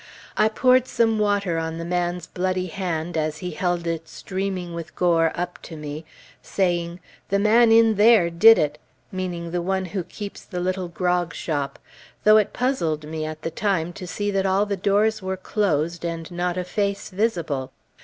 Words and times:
I 0.35 0.49
poured 0.49 0.87
some 0.87 1.19
water 1.19 1.59
on 1.59 1.77
the 1.77 1.85
man's 1.85 2.25
bloody 2.25 2.65
hand, 2.65 3.15
as 3.15 3.37
he 3.37 3.51
held 3.51 3.85
it 3.85 4.09
streaming 4.09 4.73
with 4.73 4.95
gore 4.95 5.31
up 5.35 5.61
to 5.61 5.77
me, 5.77 6.05
saying, 6.41 6.99
"The 7.29 7.37
man 7.37 7.71
in 7.71 7.93
there 7.97 8.31
did 8.31 8.57
it," 8.57 8.79
meaning 9.11 9.51
the 9.51 9.61
one 9.61 9.85
who 9.85 10.03
keeps 10.03 10.41
the 10.43 10.59
little 10.59 10.87
grog 10.87 11.35
shop, 11.35 11.77
though 12.23 12.37
it 12.37 12.51
puzzled 12.51 13.07
me 13.07 13.25
at 13.25 13.43
the 13.43 13.51
time 13.51 13.93
to 13.93 14.07
see 14.07 14.31
that 14.31 14.47
all 14.47 14.65
the 14.65 14.75
doors 14.75 15.21
were 15.21 15.37
closed 15.37 16.03
and 16.03 16.31
not 16.31 16.57
a 16.57 16.63
face 16.63 17.11
visible. 17.11 17.71